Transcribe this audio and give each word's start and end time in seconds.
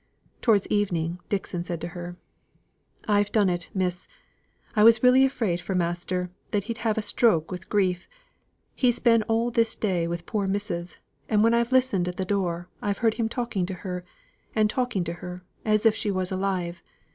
Towards 0.41 0.65
evening 0.69 1.19
Dixon 1.29 1.63
said 1.63 1.79
to 1.81 1.89
her: 1.89 2.17
"I've 3.07 3.31
done 3.31 3.49
it, 3.49 3.69
miss. 3.71 4.07
I 4.75 4.83
was 4.83 5.03
really 5.03 5.25
afraid 5.25 5.61
for 5.61 5.75
master, 5.75 6.31
that 6.49 6.63
he'd 6.63 6.79
have 6.79 6.97
a 6.97 7.03
stroke 7.03 7.51
with 7.51 7.69
grief. 7.69 8.09
He's 8.73 8.97
been 8.97 9.21
all 9.21 9.51
this 9.51 9.75
day 9.75 10.07
with 10.07 10.25
poor 10.25 10.47
missus; 10.47 10.97
and 11.29 11.43
when 11.43 11.53
I've 11.53 11.71
listened 11.71 12.07
at 12.07 12.17
the 12.17 12.25
door, 12.25 12.67
I've 12.81 12.97
heard 13.05 13.13
him 13.13 13.29
talking 13.29 13.67
to 13.67 13.75
her, 13.75 14.03
and 14.55 14.71
talking 14.71 15.03
to 15.03 15.13
her, 15.21 15.43
as 15.63 15.85
if 15.85 15.93
she 15.93 16.09
was 16.09 16.31
alive. 16.31 16.81